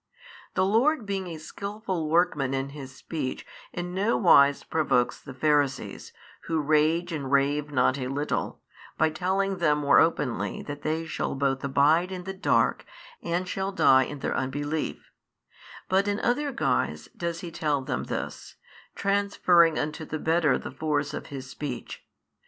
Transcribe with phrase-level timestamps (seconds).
[0.55, 6.11] The Lord being a skillful workman in His speech, in no wise provokes the Pharisees,
[6.45, 8.61] who rage and rave not a little,
[8.97, 12.83] by telling them more openly that they shall both abide in the dark
[13.21, 15.11] and shall die in their unbelief:
[15.87, 18.55] but in other guise does He tell them this,
[18.95, 22.03] transferring unto the better the force of His speech.